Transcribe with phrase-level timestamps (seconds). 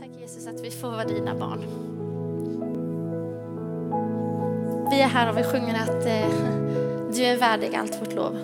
[0.00, 1.60] Tack Jesus att vi får vara dina barn.
[4.90, 6.30] Vi är här och vi sjunger att eh,
[7.14, 8.34] du är värdig allt vårt lov.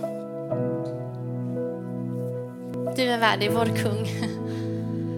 [2.97, 4.07] Du är värdig, vår kung,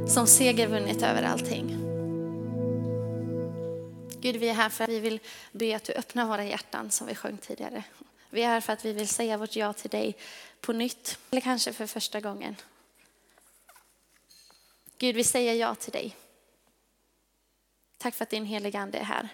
[0.09, 1.77] som seger vunnit över allting.
[4.21, 5.21] Gud, vi är här för att vi vill
[5.53, 7.83] be att du öppnar våra hjärtan som vi sjöng tidigare.
[8.31, 10.17] Vi är här för att vi vill säga vårt ja till dig
[10.61, 12.57] på nytt, eller kanske för första gången.
[14.99, 16.17] Gud, vi säger ja till dig.
[17.99, 19.29] Tack för att din heliga Ande är här.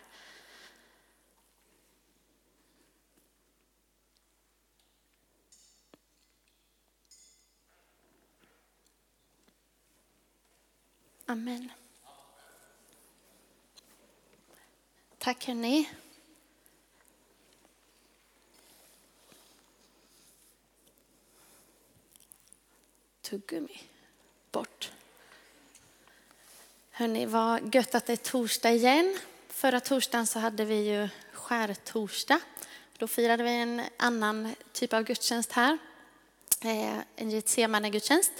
[11.27, 11.72] Amen.
[15.19, 15.91] Tack hörni.
[23.20, 23.80] Tuggummi
[24.52, 24.92] bort.
[26.97, 29.19] Hörni, vad gött att det är torsdag igen.
[29.48, 32.41] Förra torsdagen så hade vi ju skärtorsdag.
[32.98, 35.78] Då firade vi en annan typ av gudstjänst här.
[36.61, 38.33] Eh, en Getsemane-gudstjänst.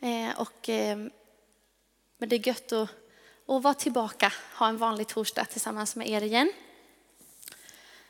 [0.00, 0.96] Eh, och, eh,
[2.18, 2.90] men det är gött att,
[3.46, 6.52] att vara tillbaka, ha en vanlig torsdag tillsammans med er igen.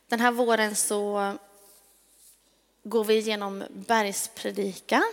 [0.09, 1.33] Den här våren så
[2.83, 5.13] går vi igenom bergspredikan.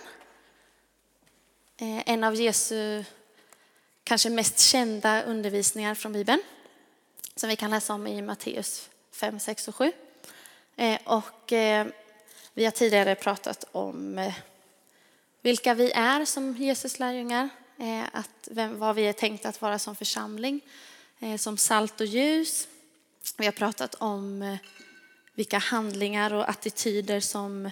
[1.78, 3.04] En av Jesu
[4.04, 6.42] kanske mest kända undervisningar från Bibeln
[7.36, 9.92] som vi kan läsa om i Matteus 5, 6 och 7.
[10.76, 11.88] Eh, och eh,
[12.54, 14.34] vi har tidigare pratat om eh,
[15.42, 17.50] vilka vi är som Jesus lärjungar,
[18.12, 20.62] att vem, vad vi är tänkta att vara som församling,
[21.40, 22.68] som salt och ljus.
[23.38, 24.58] Vi har pratat om
[25.34, 27.70] vilka handlingar och attityder som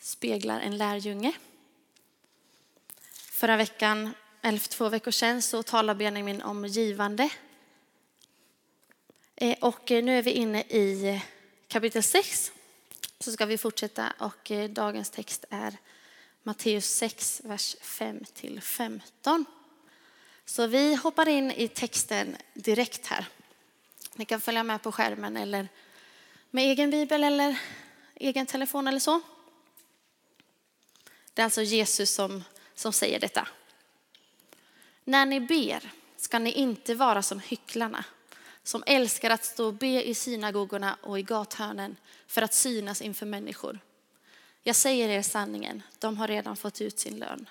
[0.00, 1.32] speglar en lärjunge.
[3.12, 4.14] Förra veckan
[4.44, 7.30] eller för två veckor sedan så talade Benjamin om givande.
[9.36, 11.22] Eh, och eh, nu är vi inne i eh,
[11.68, 12.52] kapitel 6.
[13.20, 15.76] Så ska vi fortsätta och dagens text är
[16.42, 19.44] Matteus 6, vers 5 till 15.
[20.44, 23.26] Så vi hoppar in i texten direkt här.
[24.14, 25.68] Ni kan följa med på skärmen eller
[26.50, 27.58] med egen bibel eller
[28.14, 29.20] egen telefon eller så.
[31.34, 32.44] Det är alltså Jesus som,
[32.74, 33.48] som säger detta.
[35.04, 38.04] När ni ber ska ni inte vara som hycklarna
[38.62, 43.26] som älskar att stå och be i synagogorna och i gathörnen för att synas inför
[43.26, 43.78] människor.
[44.62, 47.48] Jag säger er sanningen, de har redan fått ut sin lön.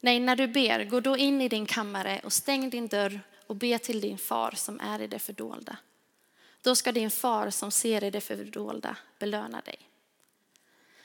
[0.00, 3.56] Nej, när du ber, gå då in i din kammare och stäng din dörr och
[3.56, 5.76] be till din far som är i det fördolda.
[6.62, 9.78] Då ska din far som ser i det fördolda belöna dig.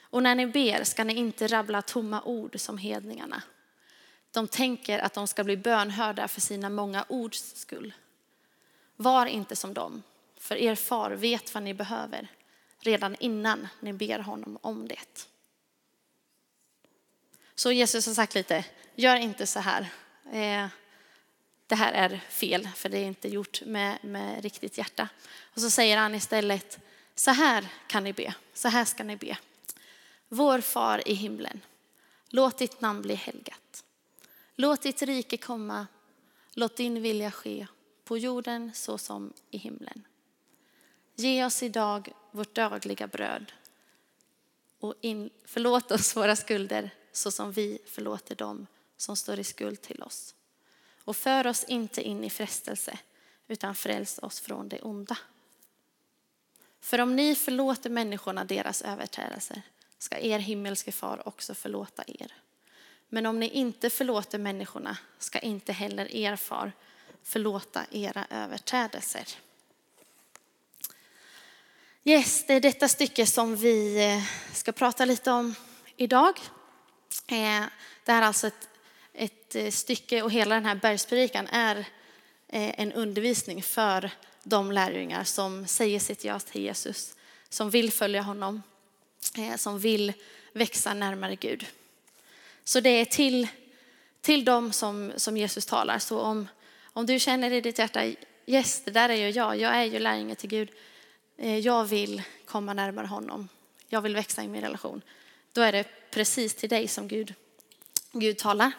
[0.02, 3.44] Och när ni ber ska ni inte rabbla tomma ord som hedningarna.
[4.32, 7.94] De tänker att de ska bli bönhörda för sina många ords skull.
[8.96, 10.04] Var inte som dem,
[10.38, 12.28] för er far vet vad ni behöver
[12.80, 15.28] redan innan ni ber honom om det.
[17.56, 19.90] Så Jesus har sagt lite, gör inte så här.
[20.32, 20.68] Eh,
[21.68, 25.10] det här är fel, för det är inte gjort med, med riktigt hjärta.
[25.42, 26.80] Och så säger han istället,
[27.16, 29.38] så här kan ni be, så här ska ni be.
[30.28, 31.62] Vår far i himlen,
[32.30, 33.69] låt ditt namn bli helgat.
[34.62, 35.88] Låt ditt rike komma,
[36.54, 37.68] låt din vilja ske
[38.04, 40.08] på jorden så som i himlen.
[41.16, 43.52] Ge oss idag vårt dagliga bröd
[44.80, 48.68] och in, förlåt oss våra skulder så som vi förlåter dem
[48.98, 50.36] som står i skuld till oss.
[51.04, 53.00] Och för oss inte in i frestelse
[53.48, 55.18] utan fräls oss från det onda.
[56.80, 59.62] För om ni förlåter människorna deras överträdelser
[59.98, 62.34] ska er himmelske far också förlåta er.
[63.10, 66.72] Men om ni inte förlåter människorna ska inte heller er far
[67.24, 69.26] förlåta era överträdelser.
[72.04, 75.56] Yes, det är detta stycke som vi eh, ska prata lite om
[75.98, 76.40] idag.
[77.28, 77.64] Eh,
[78.06, 78.70] det här är alltså ett,
[79.14, 81.86] ett eh, stycke och hela den här bergspredikan är
[82.52, 84.12] en undervisning för
[84.44, 87.16] de lärjungar som säger sitt ja till Jesus,
[87.50, 88.64] som vill följa honom,
[89.58, 90.14] som vill
[90.54, 91.66] växa närmare Gud.
[92.70, 93.48] Så det är till,
[94.22, 96.00] till dem som, som Jesus talar.
[96.00, 96.48] Så om,
[96.84, 98.14] om du känner i ditt hjärta,
[98.46, 100.70] yes, det där är ju jag, jag är ju lärjunge till Gud.
[101.38, 103.50] Eh, jag vill komma närmare honom.
[103.88, 105.02] Jag vill växa i min relation.
[105.54, 107.34] Då är det precis till dig som Gud,
[108.12, 108.72] Gud talar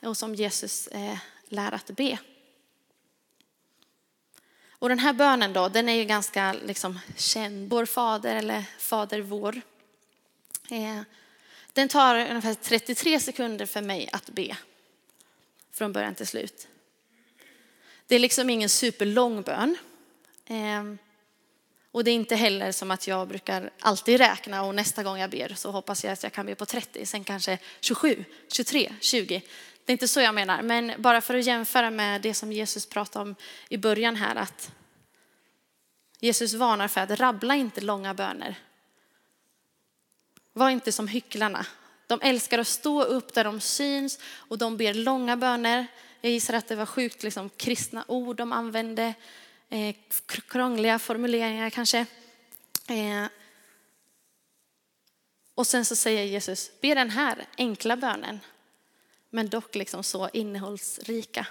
[0.00, 1.18] och som Jesus eh,
[1.48, 2.18] lär att be.
[4.70, 7.70] Och den här bönen då, den är ju ganska liksom känd.
[7.70, 9.60] Vår fader eller Fader vår.
[10.70, 11.02] Eh,
[11.78, 14.56] den tar ungefär 33 sekunder för mig att be
[15.72, 16.68] från början till slut.
[18.06, 19.76] Det är liksom ingen superlång bön.
[20.46, 20.98] Ehm,
[21.92, 25.30] och det är inte heller som att jag brukar alltid räkna och nästa gång jag
[25.30, 29.42] ber så hoppas jag att jag kan be på 30, sen kanske 27, 23, 20.
[29.84, 32.86] Det är inte så jag menar, men bara för att jämföra med det som Jesus
[32.86, 33.34] pratade om
[33.68, 34.72] i början här att
[36.20, 38.56] Jesus varnar för att rabbla inte långa böner.
[40.58, 41.66] Var inte som hycklarna.
[42.06, 45.86] De älskar att stå upp där de syns och de ber långa böner.
[46.20, 49.14] Jag gissar att det var sjukt liksom, kristna ord de använde,
[49.68, 49.96] eh,
[50.26, 51.98] krångliga formuleringar kanske.
[52.88, 53.26] Eh,
[55.54, 58.40] och sen så säger Jesus, be den här enkla bönen,
[59.30, 61.46] men dock liksom så innehållsrika.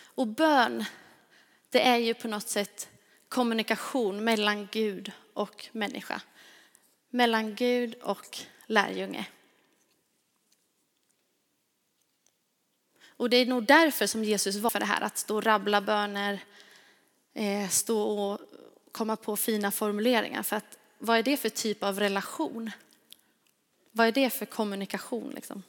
[0.00, 0.84] Och bön,
[1.70, 2.88] det är ju på något sätt
[3.28, 6.22] kommunikation mellan Gud och människa.
[7.10, 9.26] Mellan Gud och lärjunge.
[13.18, 15.80] Och det är nog därför som Jesus var för det här, att stå och rabbla
[15.80, 16.40] böner,
[17.34, 18.40] eh, stå och
[18.92, 20.42] komma på fina formuleringar.
[20.42, 22.70] För att vad är det för typ av relation?
[23.90, 25.62] Vad är det för kommunikation liksom?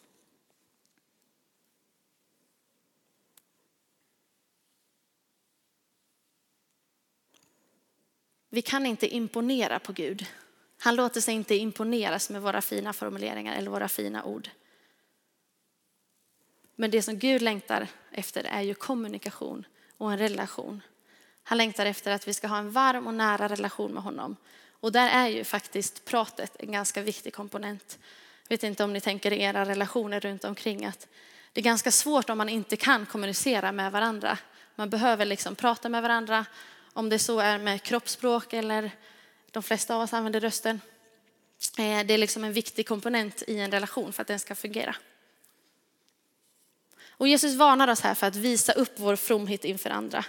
[8.49, 10.25] Vi kan inte imponera på Gud.
[10.79, 14.49] Han låter sig inte imponeras med våra fina formuleringar eller våra fina ord.
[16.75, 19.65] Men det som Gud längtar efter är ju kommunikation
[19.97, 20.81] och en relation.
[21.43, 24.35] Han längtar efter att vi ska ha en varm och nära relation med honom.
[24.71, 27.99] Och där är ju faktiskt pratet en ganska viktig komponent.
[28.43, 31.07] Jag vet inte om ni tänker i era relationer runt omkring att
[31.53, 34.37] det är ganska svårt om man inte kan kommunicera med varandra.
[34.75, 36.45] Man behöver liksom prata med varandra,
[36.93, 38.91] om det så är med kroppsspråk eller
[39.51, 40.81] de flesta av oss använder rösten.
[41.77, 44.95] Eh, det är liksom en viktig komponent i en relation för att den ska fungera.
[47.09, 50.25] Och Jesus varnar oss här för att visa upp vår fromhet inför andra.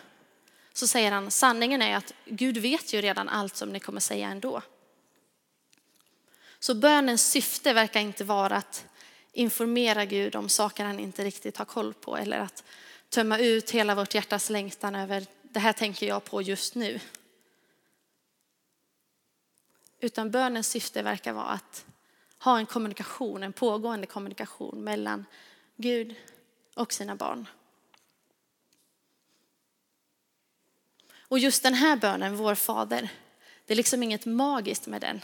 [0.73, 4.29] Så säger han, sanningen är att Gud vet ju redan allt som ni kommer säga
[4.29, 4.63] ändå.
[6.59, 8.87] Så bönens syfte verkar inte vara att
[9.33, 12.65] informera Gud om saker han inte riktigt har koll på eller att
[13.09, 17.01] tömma ut hela vårt hjärtas längtan över det här tänker jag på just nu.
[20.01, 21.87] Utan bönens syfte verkar vara att
[22.39, 25.25] ha en kommunikation, en pågående kommunikation mellan
[25.77, 26.15] Gud
[26.75, 27.49] och sina barn.
[31.13, 33.09] Och just den här bönen, vår fader,
[33.67, 35.21] det är liksom inget magiskt med den.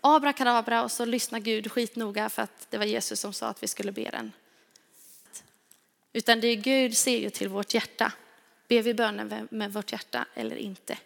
[0.00, 3.68] Abrakadabra och så lyssnar Gud skitnoga för att det var Jesus som sa att vi
[3.68, 4.32] skulle be den.
[6.12, 8.12] Utan det är Gud ser ju till vårt hjärta.
[8.68, 10.98] Ber vi bönen med vårt hjärta eller inte?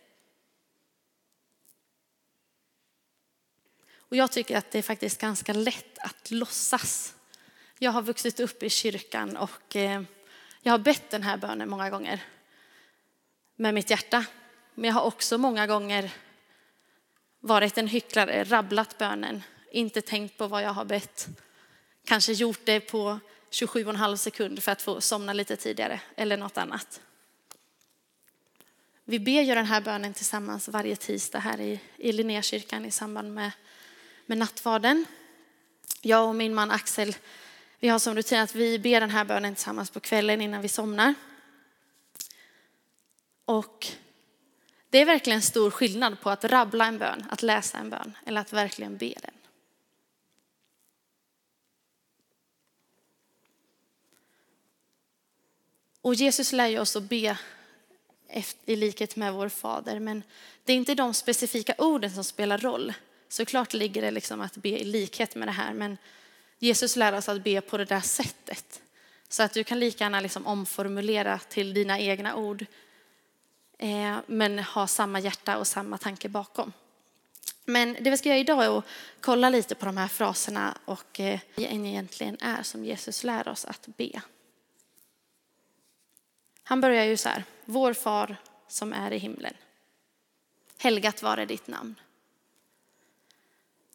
[4.10, 7.14] Och jag tycker att det är faktiskt ganska lätt att låtsas.
[7.78, 10.02] Jag har vuxit upp i kyrkan och eh,
[10.62, 12.22] jag har bett den här bönen många gånger
[13.56, 14.24] med mitt hjärta.
[14.74, 16.10] Men jag har också många gånger
[17.40, 19.42] varit en hycklare, rabblat bönen,
[19.72, 21.28] inte tänkt på vad jag har bett.
[22.04, 23.18] Kanske gjort det på
[23.50, 27.00] 27,5 sekund för att få somna lite tidigare eller något annat.
[29.10, 33.34] Vi ber ju den här bönen tillsammans varje tisdag här i, i Linnékyrkan i samband
[33.34, 33.50] med,
[34.26, 35.04] med nattvarden.
[36.02, 37.16] Jag och min man Axel,
[37.80, 40.68] vi har som rutin att vi ber den här bönen tillsammans på kvällen innan vi
[40.68, 41.14] somnar.
[43.44, 43.86] Och
[44.90, 48.40] det är verkligen stor skillnad på att rabbla en bön, att läsa en bön eller
[48.40, 49.34] att verkligen be den.
[56.00, 57.38] Och Jesus lär ju oss att be
[58.64, 59.98] i likhet med vår fader.
[59.98, 60.22] Men
[60.64, 62.92] det är inte de specifika orden som spelar roll.
[63.28, 65.98] Såklart ligger det liksom att be i likhet med det här, men
[66.58, 68.82] Jesus lär oss att be på det där sättet.
[69.28, 72.66] Så att du kan lika gärna liksom omformulera till dina egna ord,
[73.78, 76.72] eh, men ha samma hjärta och samma tanke bakom.
[77.64, 78.84] Men det vi ska göra idag är att
[79.20, 83.64] kolla lite på de här fraserna och eh, vad egentligen är som Jesus lär oss
[83.64, 84.22] att be.
[86.70, 88.36] Han börjar ju så här, vår far
[88.68, 89.54] som är i himlen.
[90.78, 91.94] Helgat vare ditt namn.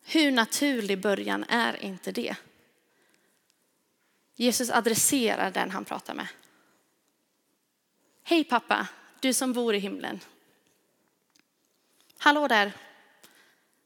[0.03, 2.35] Hur naturlig början är inte det?
[4.35, 6.27] Jesus adresserar den han pratar med.
[8.23, 8.87] Hej pappa,
[9.19, 10.19] du som bor i himlen.
[12.17, 12.71] Hallå där.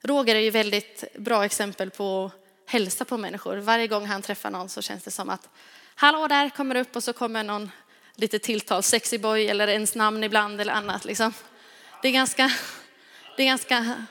[0.02, 3.58] Roger är ju väldigt bra exempel på att hälsa på människor.
[3.58, 5.50] Varje gång han träffar någon så känns det som att
[5.96, 7.72] hallå där kommer upp och så kommer någon
[8.20, 11.06] lite tilltal, sexy boy eller ens namn ibland eller annat.
[11.06, 11.34] Liksom.
[12.02, 12.52] Det är ganska,
[13.38, 14.06] det är ganska,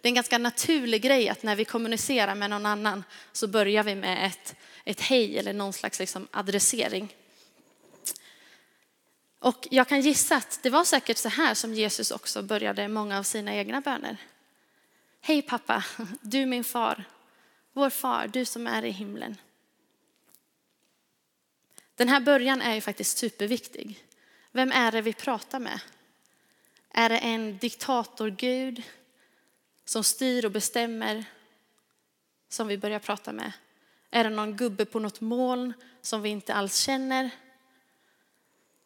[0.00, 3.82] Det är en ganska naturlig grej att när vi kommunicerar med någon annan så börjar
[3.82, 7.14] vi med ett, ett hej eller någon slags liksom adressering.
[9.38, 13.18] Och jag kan gissa att det var säkert så här som Jesus också började många
[13.18, 14.16] av sina egna böner.
[15.20, 15.84] Hej pappa,
[16.20, 17.04] du min far,
[17.72, 19.36] vår far, du som är i himlen.
[21.94, 24.04] Den här början är ju faktiskt superviktig.
[24.52, 25.80] Vem är det vi pratar med?
[26.90, 28.82] Är det en diktatorgud
[29.84, 31.24] som styr och bestämmer
[32.48, 33.52] som vi börjar prata med?
[34.10, 35.72] Är det någon gubbe på något moln
[36.02, 37.30] som vi inte alls känner?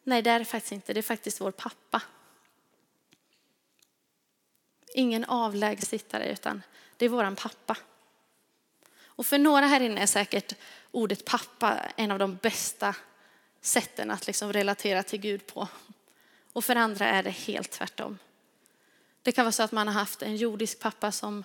[0.03, 0.93] Nej, det är det faktiskt inte.
[0.93, 2.01] Det är faktiskt vår pappa.
[4.93, 6.61] Ingen avlägsittare, utan
[6.97, 7.77] det är våran pappa.
[9.17, 10.53] Och för några här inne är säkert
[10.91, 12.95] ordet pappa en av de bästa
[13.61, 15.67] sätten att liksom relatera till Gud på.
[16.53, 18.17] Och för andra är det helt tvärtom.
[19.21, 21.43] Det kan vara så att man har haft en jordisk pappa som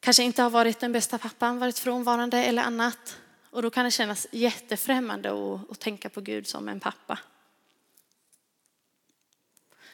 [0.00, 3.18] kanske inte har varit den bästa pappan, varit frånvarande eller annat.
[3.50, 7.18] Och då kan det kännas jättefrämmande att, att tänka på Gud som en pappa.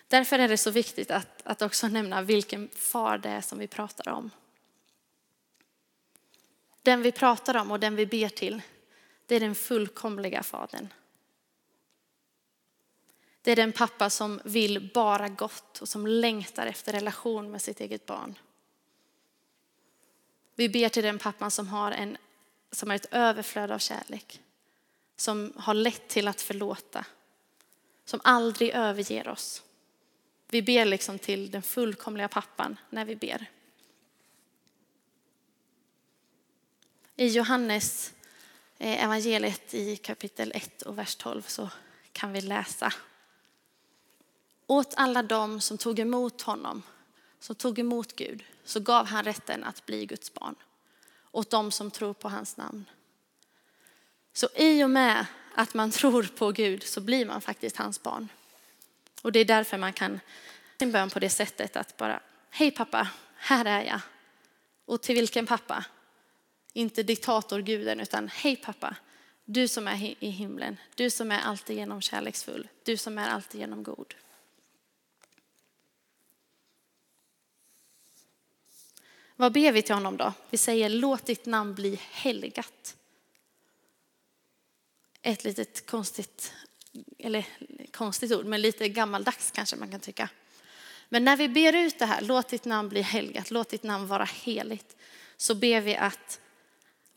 [0.08, 3.66] Därför är det så viktigt att, att också nämna vilken far det är som vi
[3.66, 4.30] pratar om.
[6.86, 8.62] Den vi pratar om och den vi ber till,
[9.26, 10.88] det är den fullkomliga fadern.
[13.42, 17.80] Det är den pappa som vill bara gott och som längtar efter relation med sitt
[17.80, 18.38] eget barn.
[20.54, 22.16] Vi ber till den pappan som har, en,
[22.70, 24.40] som har ett överflöd av kärlek.
[25.16, 27.04] Som har lätt till att förlåta.
[28.04, 29.62] Som aldrig överger oss.
[30.48, 33.46] Vi ber liksom till den fullkomliga pappan när vi ber.
[37.18, 38.12] I Johannes
[38.78, 41.70] eh, evangeliet i kapitel 1 och vers 12 så
[42.12, 42.92] kan vi läsa.
[44.66, 46.82] Åt alla dem som tog emot honom,
[47.40, 50.54] som tog emot Gud, så gav han rätten att bli Guds barn.
[51.32, 52.84] Åt dem som tror på hans namn.
[54.32, 58.28] Så i och med att man tror på Gud så blir man faktiskt hans barn.
[59.22, 60.20] Och det är därför man kan
[60.78, 62.20] sin bön på det sättet att bara,
[62.50, 64.00] hej pappa, här är jag.
[64.84, 65.84] Och till vilken pappa?
[66.76, 68.96] Inte diktatorguden utan, hej pappa,
[69.44, 73.60] du som är i himlen, du som är alltid genom kärleksfull, du som är alltid
[73.60, 74.14] genom god.
[79.36, 80.32] Vad ber vi till honom då?
[80.50, 82.96] Vi säger låt ditt namn bli helgat.
[85.22, 86.52] Ett litet konstigt,
[87.18, 87.46] eller
[87.90, 90.28] konstigt ord, men lite gammaldags kanske man kan tycka.
[91.08, 94.06] Men när vi ber ut det här, låt ditt namn bli helgat, låt ditt namn
[94.06, 94.96] vara heligt,
[95.36, 96.40] så ber vi att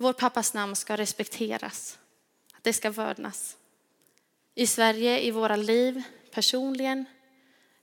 [0.01, 1.99] vår pappas namn ska respekteras,
[2.53, 3.57] att det ska vördnas.
[4.55, 7.05] I Sverige, i våra liv, personligen,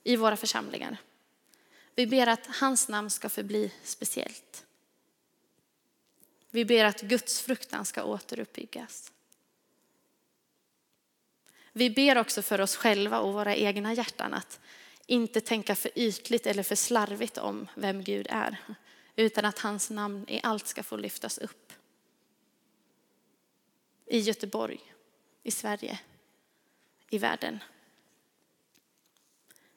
[0.03, 0.97] i våra församlingar.
[1.95, 4.65] Vi ber att hans namn ska förbli speciellt.
[6.49, 9.11] Vi ber att Guds fruktan ska återuppbyggas.
[11.73, 14.59] Vi ber också för oss själva och våra egna hjärtan att
[15.05, 18.57] inte tänka för ytligt eller för slarvigt om vem Gud är,
[19.15, 21.73] utan att hans namn i allt ska få lyftas upp.
[24.07, 24.93] I Göteborg,
[25.43, 25.99] i Sverige,
[27.09, 27.59] i världen.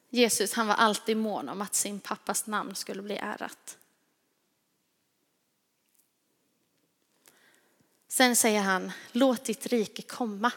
[0.09, 3.79] Jesus han var alltid mån om att sin pappas namn skulle bli ärat.
[8.09, 10.53] Sen säger han, låt ditt rike komma.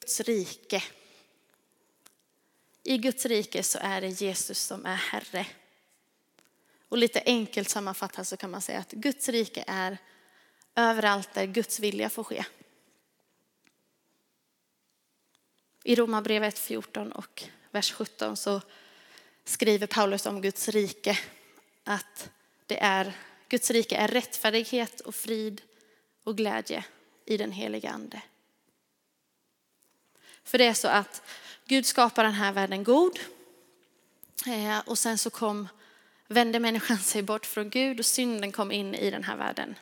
[0.00, 0.82] Guds rike.
[2.82, 5.46] I Guds rike så är det Jesus som är Herre.
[6.88, 9.98] Och lite enkelt sammanfattat så kan man säga att Guds rike är
[10.74, 12.44] överallt där Guds vilja får ske.
[15.84, 18.60] I Romarbrevet 14 och vers 17 så
[19.44, 21.18] skriver Paulus om Guds rike
[21.84, 22.30] att
[22.66, 23.12] det är,
[23.48, 25.62] Guds rike är rättfärdighet och frid
[26.24, 26.84] och glädje
[27.24, 28.22] i den heliga ande.
[30.44, 31.22] För det är så att
[31.64, 33.18] Gud skapar den här världen god
[34.46, 35.68] eh, och sen så kom,
[36.26, 39.74] vände människan sig bort från Gud och synden kom in i den här världen.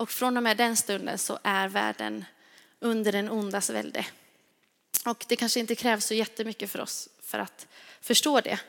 [0.00, 2.24] Och från och med den stunden så är världen
[2.78, 4.06] under den ondas välde.
[5.06, 7.66] Och det kanske inte krävs så jättemycket för oss för att
[8.00, 8.60] förstå det.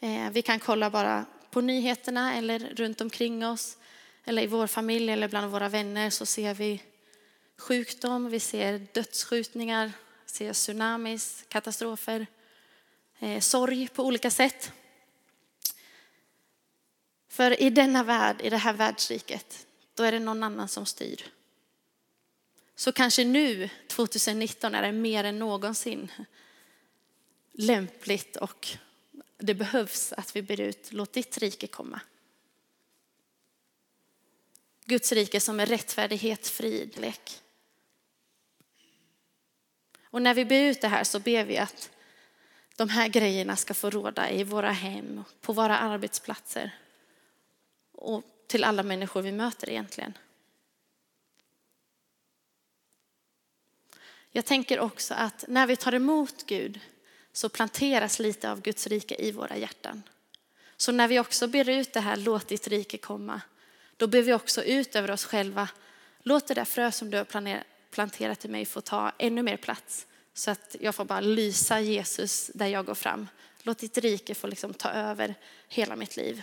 [0.00, 3.76] Eh, vi kan kolla bara på nyheterna eller runt omkring oss
[4.24, 6.82] eller i vår familj eller bland våra vänner så ser vi
[7.56, 9.92] sjukdom, vi ser dödsskjutningar,
[10.26, 12.26] ser tsunamis, katastrofer,
[13.18, 14.72] eh, sorg på olika sätt.
[17.28, 19.66] För i denna värld, i det här världsriket,
[19.96, 21.24] då är det någon annan som styr.
[22.74, 26.12] Så kanske nu, 2019, är det mer än någonsin
[27.52, 28.68] lämpligt och
[29.38, 32.00] det behövs att vi ber ut, låt ditt rike komma.
[34.84, 37.42] Guds rike som är rättfärdighet, frid, lek.
[40.02, 41.90] Och när vi ber ut det här så ber vi att
[42.76, 46.78] de här grejerna ska få råda i våra hem, på våra arbetsplatser
[47.92, 50.18] och till alla människor vi möter egentligen.
[54.30, 56.80] Jag tänker också att när vi tar emot Gud
[57.32, 60.02] så planteras lite av Guds rike i våra hjärtan.
[60.76, 63.40] Så när vi också ber ut det här, låt ditt rike komma,
[63.96, 65.68] då ber vi också ut över oss själva,
[66.22, 70.06] låt det där frö som du har planterat i mig få ta ännu mer plats.
[70.34, 73.28] Så att jag får bara lysa Jesus där jag går fram.
[73.62, 75.34] Låt ditt rike få liksom ta över
[75.68, 76.42] hela mitt liv.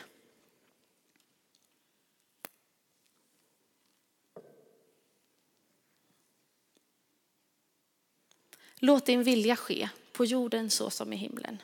[8.85, 11.61] Låt din vilja ske på jorden så som i himlen.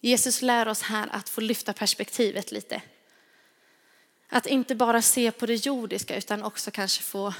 [0.00, 2.82] Jesus lär oss här att få lyfta perspektivet lite.
[4.28, 7.34] Att inte bara se på det jordiska utan också kanske få,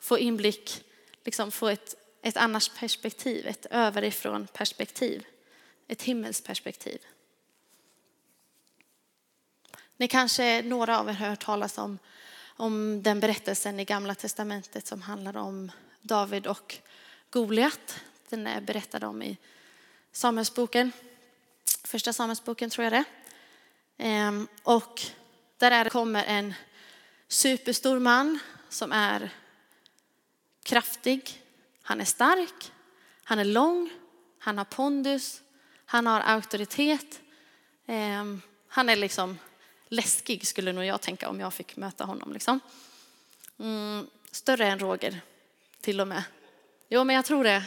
[0.00, 0.84] få inblick,
[1.24, 5.26] liksom få ett, ett annars perspektiv, ett överifrån perspektiv,
[5.88, 6.98] ett himmelsperspektiv.
[9.96, 11.98] Ni kanske, några av er har hört talas om,
[12.56, 15.70] om den berättelsen i Gamla Testamentet som handlar om
[16.02, 16.78] David och
[17.30, 18.00] Goliat.
[18.28, 19.38] Den är berättad om i
[20.12, 20.92] Samuelsboken,
[21.84, 23.04] första Samuelsboken tror jag det
[23.98, 25.00] ehm, Och
[25.56, 26.54] där är, kommer en
[27.28, 28.38] superstor man
[28.68, 29.30] som är
[30.62, 31.42] kraftig,
[31.82, 32.72] han är stark,
[33.24, 33.90] han är lång,
[34.38, 35.42] han har pondus,
[35.84, 37.20] han har auktoritet.
[37.86, 39.38] Ehm, han är liksom
[39.88, 42.32] läskig skulle nog jag tänka om jag fick möta honom.
[42.32, 42.60] Liksom.
[43.58, 45.20] Mm, större än Roger
[45.80, 46.22] till och med.
[46.88, 47.64] Jo, men jag tror det.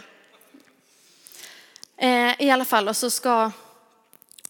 [1.98, 3.52] Eh, I alla fall, och så, ska,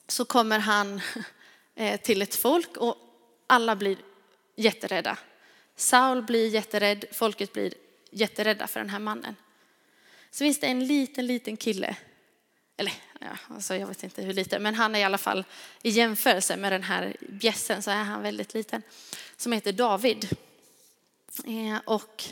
[0.07, 1.01] så kommer han
[1.75, 2.97] eh, till ett folk och
[3.47, 3.97] alla blir
[4.55, 5.17] jätterädda.
[5.75, 7.73] Saul blir jätterädd, folket blir
[8.11, 9.35] jätterädda för den här mannen.
[10.31, 11.95] Så finns det en liten, liten kille,
[12.77, 15.45] eller ja, alltså jag vet inte hur liten, men han är i alla fall
[15.81, 18.81] i jämförelse med den här bjässen så är han väldigt liten,
[19.37, 20.37] som heter David.
[21.45, 22.23] Eh, och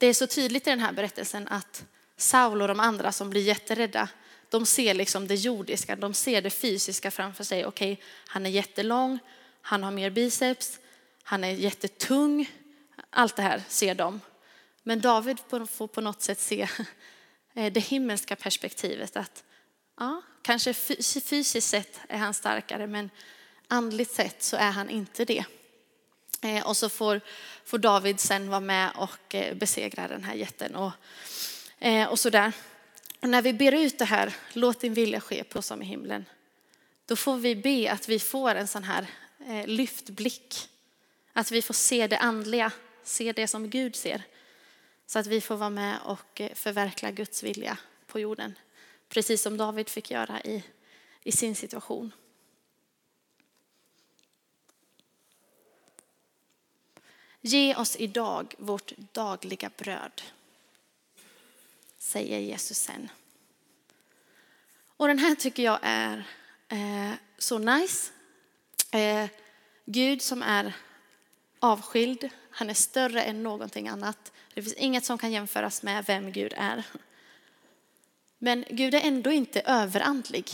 [0.00, 1.84] det är så tydligt i den här berättelsen att
[2.16, 4.08] Saul och de andra som blir jätterädda,
[4.48, 7.66] de ser liksom det jordiska, de ser det fysiska framför sig.
[7.66, 9.18] Okej, okay, han är jättelång,
[9.62, 10.78] han har mer biceps,
[11.22, 12.50] han är jättetung.
[13.10, 14.20] Allt det här ser de.
[14.82, 16.68] Men David får på något sätt se
[17.54, 19.44] eh, det himmelska perspektivet att
[19.98, 23.10] ja, kanske fysiskt sett är han starkare, men
[23.68, 25.44] andligt sett så är han inte det.
[26.40, 27.20] Eh, och så får,
[27.64, 30.92] får David sen vara med och eh, besegra den här jätten och,
[31.78, 32.52] eh, och sådär.
[33.20, 36.24] Och när vi ber ut det här, låt din vilja ske på som i himlen,
[37.06, 39.06] då får vi be att vi får en sån här
[39.46, 40.68] eh, lyftblick.
[41.32, 42.72] Att vi får se det andliga,
[43.02, 44.22] se det som Gud ser.
[45.06, 48.58] Så att vi får vara med och eh, förverkliga Guds vilja på jorden.
[49.08, 50.64] Precis som David fick göra i,
[51.22, 52.12] i sin situation.
[57.40, 60.22] Ge oss idag vårt dagliga bröd,
[61.98, 63.08] säger Jesus sen.
[64.96, 66.24] Och den här tycker jag är
[66.68, 68.12] eh, så nice.
[68.90, 69.28] Eh,
[69.84, 70.72] Gud som är
[71.60, 74.32] avskild, han är större än någonting annat.
[74.54, 76.84] Det finns inget som kan jämföras med vem Gud är.
[78.38, 80.50] Men Gud är ändå inte överandlig.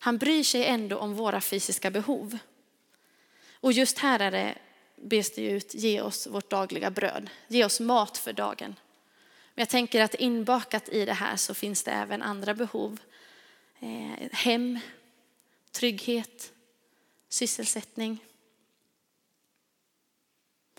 [0.00, 2.38] Han bryr sig ändå om våra fysiska behov.
[3.60, 4.58] Och just här är det
[4.96, 7.30] bes det ut, ge oss vårt dagliga bröd.
[7.48, 8.74] Ge oss mat för dagen.
[9.54, 12.98] Men jag tänker att inbakat i det här så finns det även andra behov.
[13.80, 14.78] Eh, hem,
[15.72, 16.52] trygghet,
[17.28, 18.18] sysselsättning.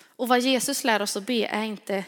[0.05, 2.05] Och vad Jesus lär oss att be är inte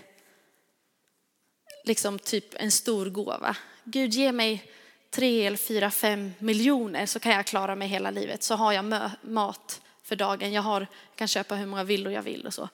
[1.84, 3.58] liksom typ en stor gåva.
[3.84, 4.72] Gud ge mig
[5.10, 8.44] tre eller fyra, fem miljoner så kan jag klara mig hela livet.
[8.44, 10.54] Så har jag mat för dagen.
[10.54, 12.70] Jag har, kan köpa hur många villor jag vill och så.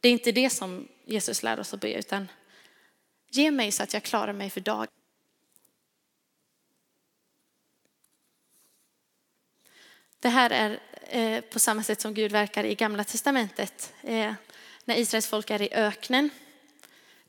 [0.00, 2.28] Det är inte det som Jesus lär oss att be, utan
[3.30, 4.88] ge mig så att jag klarar mig för dagen.
[10.20, 13.92] Det här är eh, på samma sätt som Gud verkar i Gamla Testamentet.
[14.02, 14.34] Eh,
[14.84, 16.30] när Israels folk är i öknen,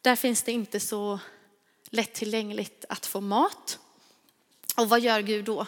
[0.02, 1.20] där finns det inte så
[1.90, 3.80] lättillgängligt att få mat.
[4.78, 5.68] Och vad gör Gud då?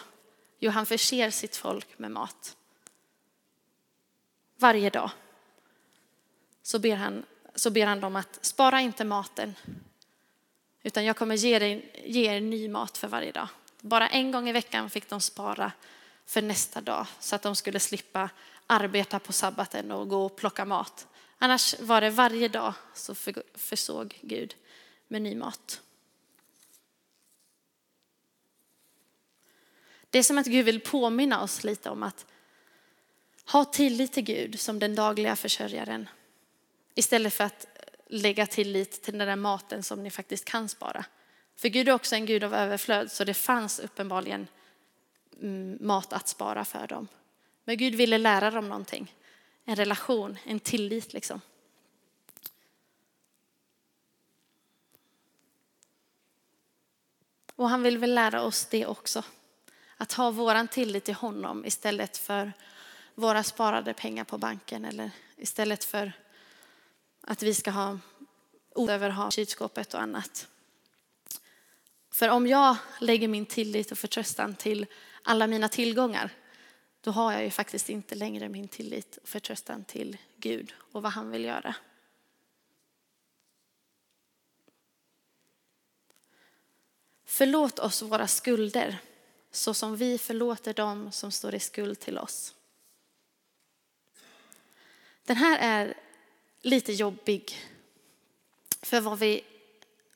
[0.58, 2.57] Jo, han förser sitt folk med mat
[4.58, 5.10] varje dag
[6.62, 9.54] så ber han, så ber han dem att spara inte maten
[10.82, 13.48] Utan jag kommer ge, dig, ge er ny mat för varje dag.
[13.80, 15.72] Bara en gång i veckan fick de spara
[16.26, 18.30] för nästa dag så att de skulle slippa
[18.66, 21.06] arbeta på sabbaten och gå och plocka mat.
[21.38, 23.14] Annars var det varje dag så
[23.54, 24.54] försåg Gud
[25.08, 25.80] med ny mat.
[30.10, 32.26] Det är som att Gud vill påminna oss lite om att
[33.52, 36.08] ha tillit till Gud som den dagliga försörjaren.
[36.94, 37.66] Istället för att
[38.06, 41.04] lägga tillit till den där maten som ni faktiskt kan spara.
[41.56, 44.46] För Gud är också en Gud av överflöd så det fanns uppenbarligen
[45.42, 47.08] mm, mat att spara för dem.
[47.64, 49.14] Men Gud ville lära dem någonting.
[49.64, 51.40] En relation, en tillit liksom.
[57.54, 59.22] Och han vill väl lära oss det också.
[59.96, 62.52] Att ha våran tillit till honom istället för
[63.18, 66.12] våra sparade pengar på banken eller istället för
[67.20, 67.98] att vi ska ha
[68.88, 70.48] över ha kylskåpet och annat.
[72.10, 74.86] För om jag lägger min tillit och förtröstan till
[75.22, 76.30] alla mina tillgångar,
[77.00, 81.12] då har jag ju faktiskt inte längre min tillit och förtröstan till Gud och vad
[81.12, 81.74] han vill göra.
[87.24, 88.98] Förlåt oss våra skulder
[89.50, 92.54] så som vi förlåter dem som står i skuld till oss.
[95.28, 95.94] Den här är
[96.62, 97.56] lite jobbig.
[98.82, 99.44] För vad vi,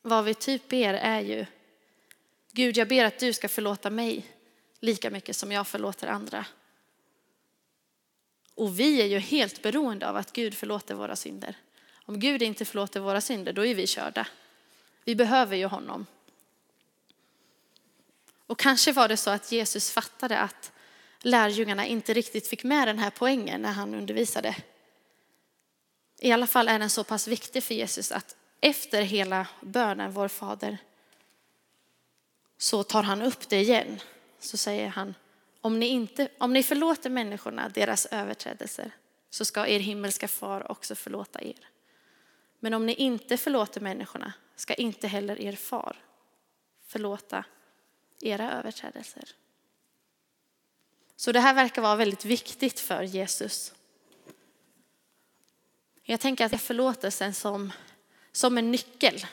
[0.02, 1.46] vad vi typ ber är ju,
[2.52, 4.26] Gud jag ber att du ska förlåta mig
[4.80, 6.46] lika mycket som jag förlåter andra.
[8.54, 11.56] Och vi är ju helt beroende av att Gud förlåter våra synder.
[12.04, 14.26] Om Gud inte förlåter våra synder, då är vi körda.
[15.04, 16.06] Vi behöver ju honom.
[18.46, 20.72] Och kanske var det så att Jesus fattade att
[21.20, 24.56] lärjungarna inte riktigt fick med den här poängen när han undervisade.
[26.24, 30.28] I alla fall är den så pass viktig för Jesus att efter hela bönen, vår
[30.28, 30.78] fader,
[32.58, 34.00] så tar han upp det igen.
[34.38, 35.14] Så säger han,
[35.60, 38.90] om ni, inte, om ni förlåter människorna deras överträdelser
[39.30, 41.68] så ska er himmelska far också förlåta er.
[42.60, 45.96] Men om ni inte förlåter människorna ska inte heller er far
[46.86, 47.44] förlåta
[48.20, 49.28] era överträdelser.
[51.16, 53.74] Så det här verkar vara väldigt viktigt för Jesus.
[56.12, 57.72] Jag tänker att förlåtelsen som,
[58.32, 59.26] som en nyckel.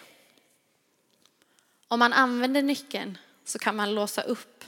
[1.87, 4.63] Om man använder nyckeln så kan man låsa upp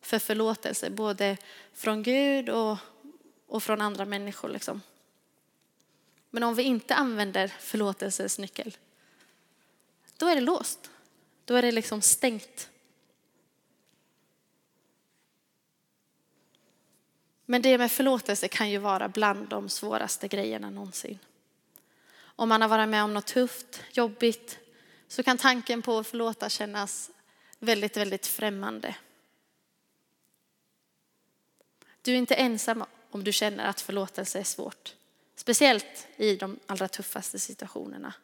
[0.00, 1.36] för förlåtelse, både
[1.74, 2.78] från Gud och,
[3.46, 4.48] och från andra människor.
[4.48, 4.82] Liksom.
[6.30, 8.76] Men om vi inte använder förlåtelsens nyckel,
[10.16, 10.90] då är det låst.
[11.44, 12.70] Då är det liksom stängt.
[17.50, 21.18] Men det med förlåtelse kan ju vara bland de svåraste grejerna någonsin.
[22.18, 24.58] Om man har varit med om något tufft, jobbigt,
[25.08, 27.10] så kan tanken på att förlåta kännas
[27.58, 28.96] väldigt, väldigt främmande.
[32.02, 34.94] Du är inte ensam om du känner att förlåtelse är svårt.
[35.36, 38.14] Speciellt i de allra tuffaste situationerna.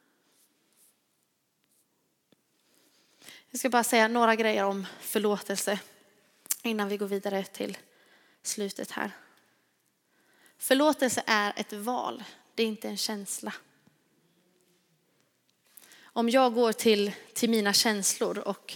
[3.50, 5.80] Jag ska bara säga några grejer om förlåtelse
[6.62, 7.76] innan vi går vidare till
[8.46, 9.10] slutet här.
[10.58, 13.54] Förlåtelse är ett val, det är inte en känsla.
[16.02, 18.74] Om jag går till, till mina känslor och,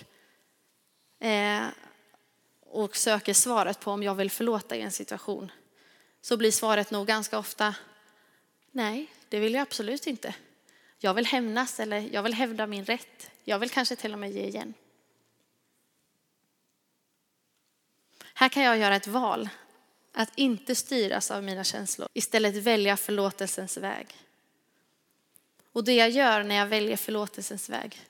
[1.26, 1.66] eh,
[2.61, 5.52] och söker svaret på om jag vill förlåta i en situation
[6.20, 7.74] så blir svaret nog ganska ofta
[8.70, 10.35] nej, det vill jag absolut inte.
[10.98, 13.31] Jag vill hämnas eller jag vill hävda min rätt.
[13.44, 14.74] Jag vill kanske till och med ge igen.
[18.38, 19.48] Här kan jag göra ett val
[20.12, 24.07] att inte styras av mina känslor, istället välja förlåtelsens väg.
[25.72, 28.01] Och det jag gör när jag väljer förlåtelsens väg,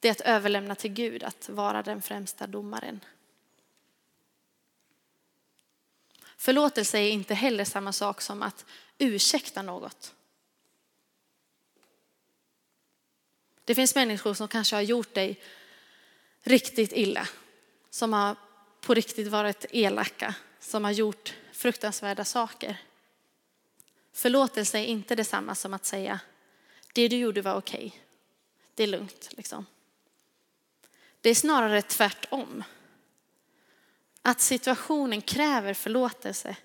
[0.00, 3.00] det är att överlämna till Gud att vara den främsta domaren.
[6.36, 8.64] Förlåtelse är inte heller samma sak som att
[8.98, 10.14] ursäkta något.
[13.64, 15.40] Det finns människor som kanske har gjort dig
[16.42, 17.28] riktigt illa,
[17.90, 18.36] som har
[18.84, 22.76] på riktigt varit elaka, som har gjort fruktansvärda saker.
[24.12, 26.20] Förlåtelse är inte detsamma som att säga
[26.92, 27.86] det du gjorde var okej.
[27.86, 28.00] Okay.
[28.74, 29.66] Det är lugnt liksom.
[31.20, 32.64] Det är snarare tvärtom.
[34.22, 36.56] Att situationen kräver förlåtelse,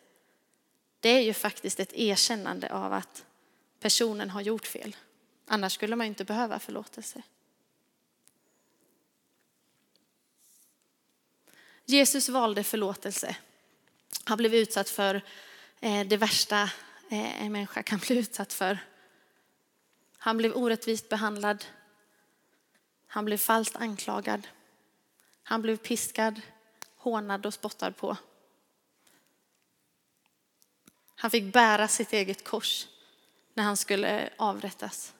[0.99, 3.25] det är ju faktiskt ett erkännande av att
[3.79, 4.95] personen har gjort fel.
[5.47, 7.21] Annars skulle man inte behöva förlåtelse.
[11.89, 13.35] Jesus valde förlåtelse.
[14.23, 15.21] Han blev utsatt för
[15.79, 16.61] eh, det värsta
[17.09, 18.79] eh, en människa kan bli utsatt för.
[20.17, 21.65] Han blev orättvist behandlad.
[23.07, 24.47] Han blev falskt anklagad.
[25.43, 26.41] Han blev piskad,
[26.95, 28.17] hånad och spottad på.
[31.15, 32.87] Han fick bära sitt eget kors
[33.53, 35.13] när han skulle avrättas.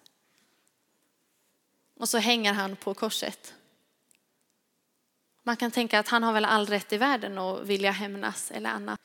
[1.96, 3.54] Och så hänger han på korset.
[5.50, 8.70] Man kan tänka att han har väl all rätt i världen att vilja hämnas eller
[8.70, 9.00] annat.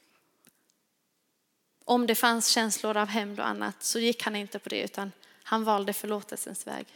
[1.85, 5.13] Om det fanns känslor av hämnd och annat så gick han inte på det utan
[5.43, 6.87] han valde förlåtelsens väg.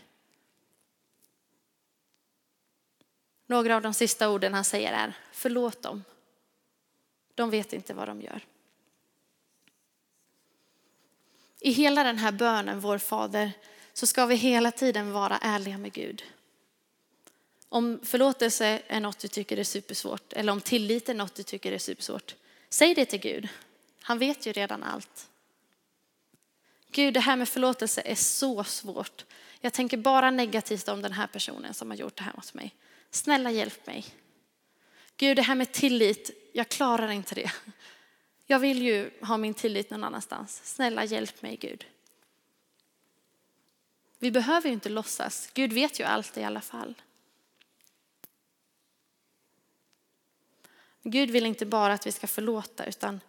[3.47, 6.05] Några av de sista orden han säger är förlåt dem.
[7.35, 8.47] De vet inte vad de gör.
[11.61, 13.53] I hela den här bönen, vår Fader,
[13.93, 16.25] så ska vi hela tiden vara ärliga med Gud.
[17.69, 21.73] Om förlåtelse är något du tycker är supersvårt eller om tillit är något du tycker
[21.73, 22.35] är supersvårt,
[22.69, 23.49] säg det till Gud.
[24.01, 25.29] Han vet ju redan allt.
[26.91, 29.25] Gud, det här med förlåtelse är så svårt.
[29.61, 32.75] Jag tänker bara negativt om den här personen som har gjort det här mot mig.
[33.11, 34.07] Snälla hjälp mig.
[35.17, 37.53] Gud, det här med tillit, jag klarar inte det.
[38.47, 40.61] Jag vill ju ha min tillit någon annanstans.
[40.65, 41.87] Snälla hjälp mig Gud.
[44.19, 45.51] Vi behöver ju inte låtsas.
[45.55, 46.95] Gud vet ju allt i alla fall.
[51.03, 53.21] Gud vill inte bara att vi ska förlåta utan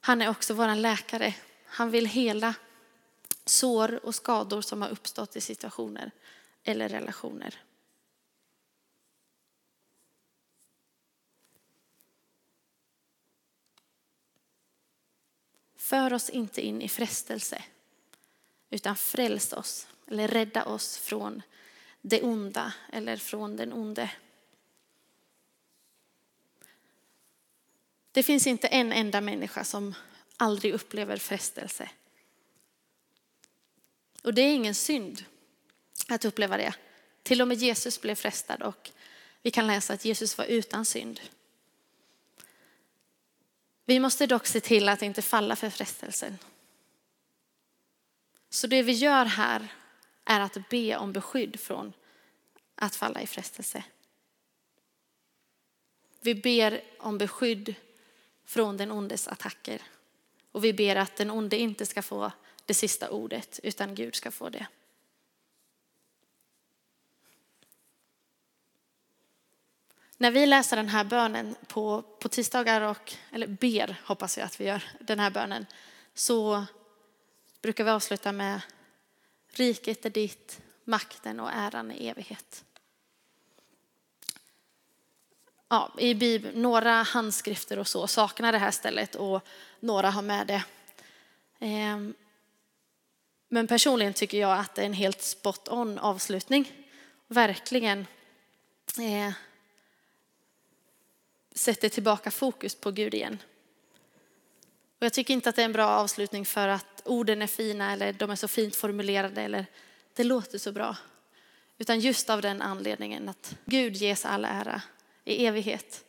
[0.00, 1.34] han är också vår läkare.
[1.66, 2.54] Han vill hela
[3.44, 6.10] sår och skador som har uppstått i situationer
[6.62, 7.60] eller relationer.
[15.76, 17.64] För oss inte in i frestelse,
[18.70, 21.42] utan fräls oss eller rädda oss från
[22.00, 24.10] det onda eller från den onde.
[28.14, 29.94] Det finns inte en enda människa som
[30.36, 31.90] aldrig upplever frestelse.
[34.22, 35.24] Och det är ingen synd
[36.08, 36.74] att uppleva det.
[37.22, 38.90] Till och med Jesus blev frestad och
[39.42, 41.20] vi kan läsa att Jesus var utan synd.
[43.84, 46.38] Vi måste dock se till att inte falla för frestelsen.
[48.50, 49.68] Så det vi gör här
[50.24, 51.92] är att be om beskydd från
[52.74, 53.84] att falla i frestelse.
[56.20, 57.74] Vi ber om beskydd
[58.44, 59.82] från den ondes attacker.
[60.52, 62.32] Och vi ber att den onde inte ska få
[62.64, 64.66] det sista ordet, utan Gud ska få det.
[70.16, 74.60] När vi läser den här bönen på, på tisdagar, och, eller ber hoppas jag att
[74.60, 75.66] vi gör den här bönen,
[76.14, 76.64] så
[77.62, 78.60] brukar vi avsluta med
[79.48, 82.64] riket är ditt, makten och äran i evighet.
[85.74, 89.46] Ja, I Bibeln, några handskrifter och så saknar det här stället och
[89.80, 90.64] några har med det.
[91.58, 92.14] Ehm,
[93.48, 96.72] men personligen tycker jag att det är en helt spot on avslutning.
[97.26, 98.06] Verkligen
[98.98, 99.32] eh,
[101.54, 103.38] sätter tillbaka fokus på Gud igen.
[104.98, 107.92] Och jag tycker inte att det är en bra avslutning för att orden är fina
[107.92, 109.66] eller de är så fint formulerade eller
[110.12, 110.96] det låter så bra.
[111.78, 114.82] Utan just av den anledningen att Gud ges all ära
[115.24, 116.04] i evighet.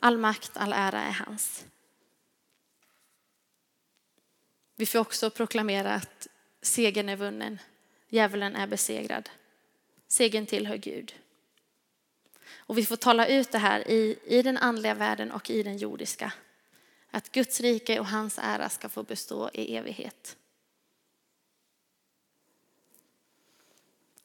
[0.00, 1.64] All makt, all ära är hans.
[4.76, 6.28] Vi får också proklamera att
[6.62, 7.58] segern är vunnen.
[8.08, 9.30] Djävulen är besegrad.
[10.08, 11.14] Segern tillhör Gud.
[12.56, 15.76] Och vi får tala ut det här i, i den andliga världen och i den
[15.76, 16.32] jordiska.
[17.10, 20.36] Att Guds rike och hans ära ska få bestå i evighet.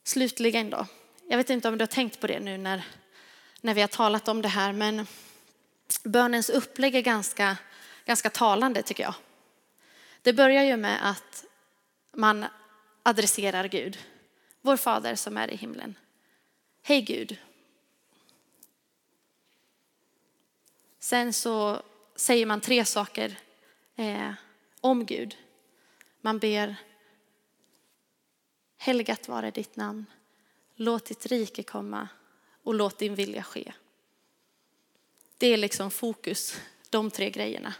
[0.03, 0.87] Slutligen då.
[1.27, 2.85] Jag vet inte om du har tänkt på det nu när,
[3.61, 5.07] när vi har talat om det här, men
[6.03, 7.57] bönens upplägg är ganska,
[8.05, 9.13] ganska talande tycker jag.
[10.21, 11.45] Det börjar ju med att
[12.13, 12.45] man
[13.03, 13.97] adresserar Gud.
[14.61, 15.95] Vår fader som är i himlen.
[16.81, 17.37] Hej Gud.
[20.99, 21.81] Sen så
[22.15, 23.39] säger man tre saker
[23.95, 24.31] eh,
[24.81, 25.37] om Gud.
[26.21, 26.75] Man ber
[28.77, 30.05] Helgat vare ditt namn.
[30.75, 32.07] Låt ditt rike komma
[32.67, 33.73] och låt din vilja ske.
[35.37, 37.73] Det är liksom fokus, de tre grejerna.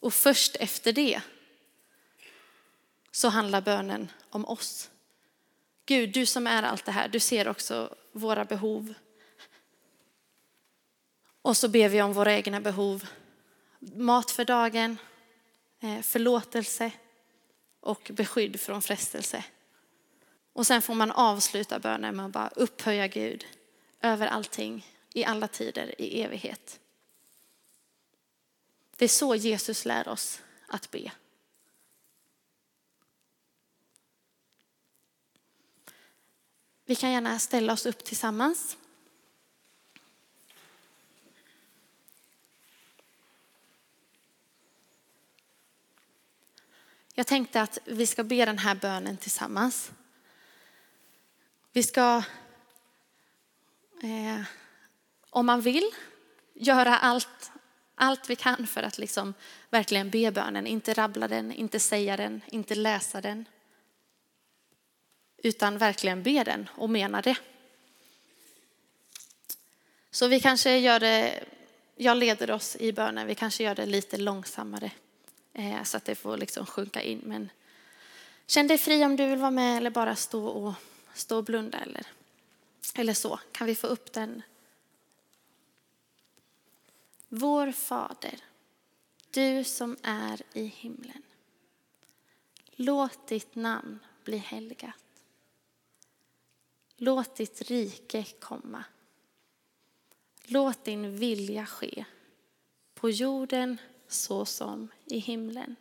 [0.00, 1.20] Och först efter det
[3.10, 4.90] så handlar bönen om oss.
[5.86, 8.94] Gud, du som är allt det här, du ser också våra behov.
[11.42, 13.06] Och så ber vi om våra egna behov.
[13.78, 14.98] Mat för dagen,
[15.80, 16.90] eh, förlåtelse
[17.80, 19.44] och beskydd från frestelse.
[20.56, 23.46] Och sen får man avsluta bönen med att bara upphöja Gud
[24.00, 26.80] över allting, i alla tider, i evighet.
[28.96, 31.12] Det är så Jesus lär oss att be.
[36.84, 38.76] Vi kan gärna ställa oss upp tillsammans.
[47.14, 49.92] Jag tänkte att vi ska be den här bönen tillsammans.
[51.76, 52.22] Vi ska,
[54.02, 54.42] eh,
[55.30, 55.90] om man vill,
[56.54, 57.50] göra allt,
[57.94, 59.34] allt vi kan för att liksom
[59.70, 60.66] verkligen be bönen.
[60.66, 63.48] Inte rabbla den, inte säga den, inte läsa den.
[65.42, 67.36] Utan verkligen be den och mena det.
[70.10, 71.44] Så vi kanske gör det,
[71.96, 74.90] jag leder oss i bönen, vi kanske gör det lite långsammare.
[75.52, 77.20] Eh, så att det får liksom sjunka in.
[77.24, 77.50] Men
[78.46, 80.74] känn dig fri om du vill vara med eller bara stå och,
[81.16, 82.06] stå och blunda eller,
[82.94, 83.40] eller så.
[83.52, 84.42] Kan vi få upp den?
[87.28, 88.40] Vår Fader,
[89.30, 91.22] du som är i himlen.
[92.66, 94.94] Låt ditt namn bli helgat.
[96.96, 98.84] Låt ditt rike komma.
[100.44, 102.04] Låt din vilja ske
[102.94, 105.76] på jorden så som i himlen.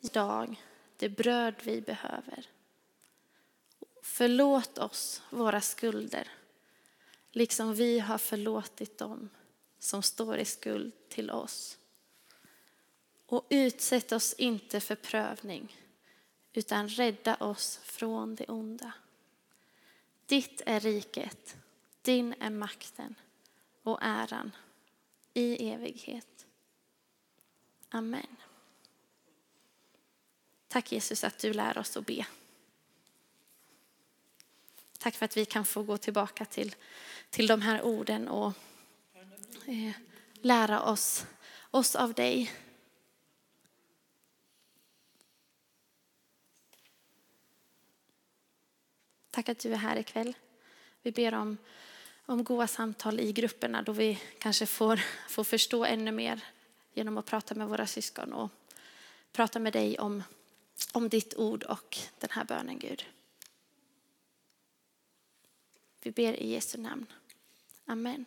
[0.00, 0.62] Idag
[0.96, 2.46] det bröd vi behöver.
[4.10, 6.28] Förlåt oss våra skulder,
[7.30, 9.28] liksom vi har förlåtit dem
[9.78, 11.78] som står i skuld till oss.
[13.26, 15.76] Och utsätt oss inte för prövning,
[16.52, 18.92] utan rädda oss från det onda.
[20.26, 21.56] Ditt är riket,
[22.02, 23.14] din är makten
[23.82, 24.52] och äran
[25.34, 26.46] i evighet.
[27.88, 28.36] Amen.
[30.68, 32.26] Tack Jesus att du lär oss att be.
[34.98, 36.74] Tack för att vi kan få gå tillbaka till,
[37.30, 38.52] till de här orden och
[39.66, 39.92] eh,
[40.34, 41.26] lära oss,
[41.70, 42.52] oss av dig.
[49.30, 50.34] Tack att du är här ikväll.
[51.02, 51.56] Vi ber om
[52.28, 56.40] om goda samtal i grupperna då vi kanske får, får förstå ännu mer
[56.94, 58.50] genom att prata med våra syskon och
[59.32, 60.22] prata med dig om,
[60.92, 63.04] om ditt ord och den här bönen Gud.
[66.02, 67.06] Vi ber i Jesu namn.
[67.86, 68.24] Amen.